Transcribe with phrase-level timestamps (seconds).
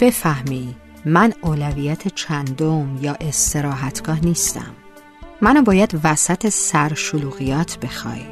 [0.00, 0.74] بفهمی
[1.04, 4.74] من اولویت چندم یا استراحتگاه نیستم.
[5.40, 8.22] منو باید وسط سرشلوغیات بخوای.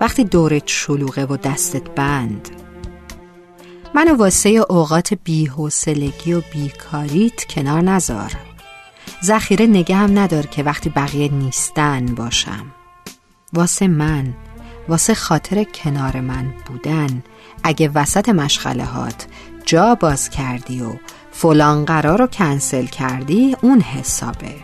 [0.00, 2.48] وقتی دورت شلوغه و دستت بند
[3.94, 8.32] منو واسه اوقات بیحوصلگی و بیکاریت کنار نذار.
[9.24, 12.66] ذخیره نگه هم ندار که وقتی بقیه نیستن باشم.
[13.52, 14.34] واسه من
[14.88, 17.22] واسه خاطر کنار من بودن
[17.62, 19.26] اگه وسط مشغله هات
[19.68, 20.92] جا باز کردی و
[21.32, 24.54] فلان قرار رو کنسل کردی اون حسابه.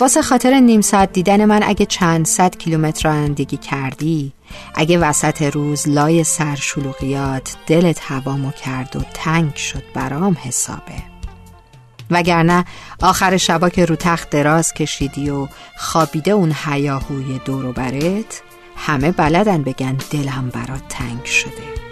[0.00, 4.32] واسه خاطر نیم ساعت دیدن من اگه چند صد کیلومتر رانندگی کردی
[4.74, 11.02] اگه وسط روز لای سرشلوغیات دلت هوامو کرد و تنگ شد برام حسابه.
[12.10, 12.64] وگرنه
[13.02, 18.42] آخر شبا که رو تخت دراز کشیدی و خوابیده اون حیاهوی دورو برت
[18.76, 21.89] همه بلدن بگن دلم برات تنگ شده.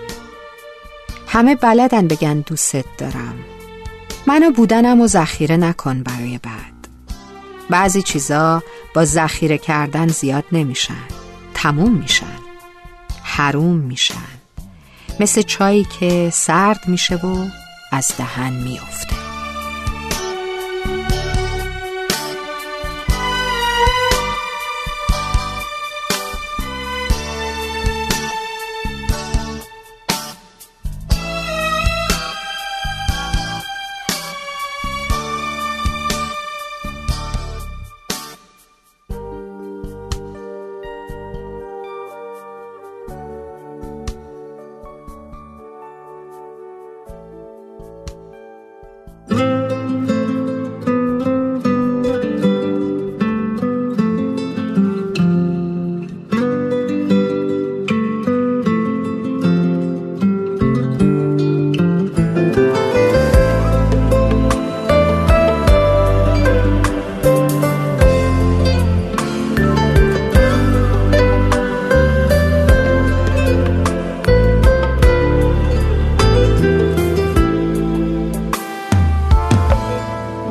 [1.29, 3.35] همه بلدن بگن دوست دارم.
[4.27, 6.89] منو بودنم و ذخیره نکن برای بعد.
[7.71, 8.63] بعضی چیزا
[8.95, 11.05] با ذخیره کردن زیاد نمیشن.
[11.55, 12.39] تموم میشن.
[13.23, 14.15] حروم میشن.
[15.21, 17.47] مثل چایی که سرد میشه و
[17.93, 19.18] از دهن میافته.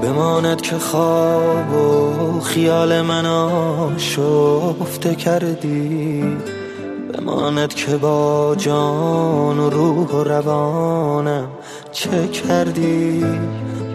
[0.01, 3.25] بماند که خواب و خیال من
[3.97, 6.37] شفته کردی.
[7.13, 11.47] بماند که با جان و روح و روانم
[11.91, 13.25] چه کردی.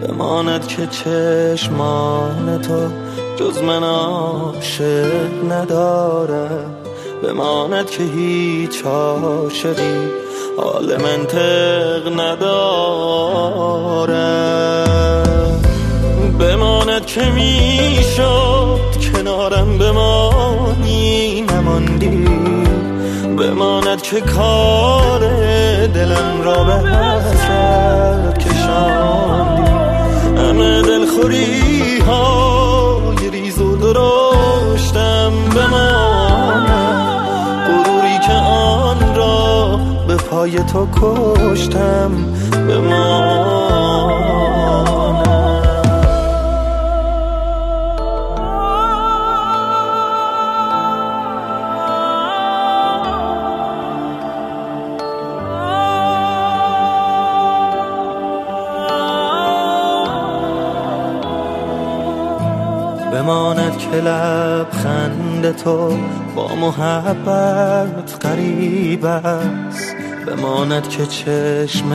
[0.07, 2.87] بماند که چشمان تو
[3.35, 6.75] جز من عاشق ندارم.
[7.23, 10.07] بماند که هیچ عاشقی
[10.57, 13.33] حال منطق ندارم.
[16.93, 18.79] بماند که می‌شد
[19.13, 22.25] کنارم بمانی نماندی
[23.37, 25.19] بماند که کار
[25.87, 29.71] دلم را به حسرت کشاندی
[30.37, 36.67] همه دلخوری های ریز و درشتم بماند.
[37.67, 42.11] غروری که آن را به پای تو کشتم
[42.67, 43.82] بماند.
[63.13, 65.97] بماند که لبخند تو
[66.35, 69.95] با محبت قریب است.
[70.27, 71.87] بماند که چشم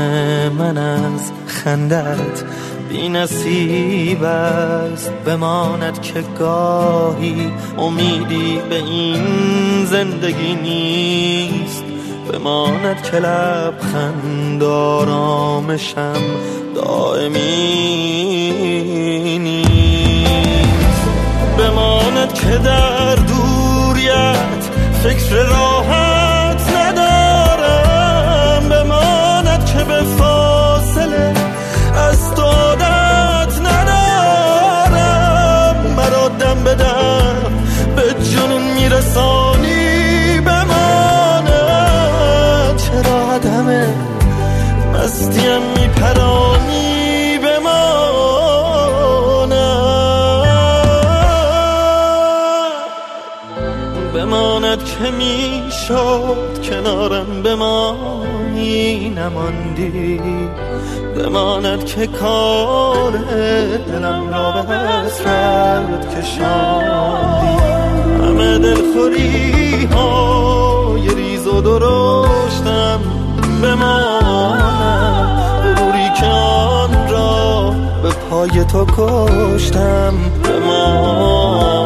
[0.59, 2.45] من از خندت
[2.89, 5.13] بی نصیب است.
[5.13, 9.25] بماند که گاهی امیدی به این
[9.85, 11.85] زندگی نیست.
[12.33, 16.23] بماند که لبخند آرامشم
[16.75, 18.39] دائمی
[21.59, 24.63] بماند که در دوریت
[25.03, 28.69] فکر راحت ندارم.
[28.69, 31.35] بماند که به فاصله
[32.11, 32.75] از تو
[33.63, 34.57] ندارم.
[35.97, 37.37] مرا دم بدم
[37.97, 40.41] به جنون میرسانی.
[40.41, 41.49] بماند
[42.77, 43.69] چرا عدم
[44.95, 46.48] مستیم میپرانی؟
[54.99, 60.21] که می‌شد کنارم بمانی نماندی.
[61.17, 63.13] بماند که کار
[63.87, 67.63] دلم را به حسرت کشاندی.
[68.23, 73.01] همه دلخوری های ریز و درشتم
[73.63, 77.75] بماند غروری که آن را
[78.31, 80.15] پای تو کشتم
[80.45, 81.78] بمان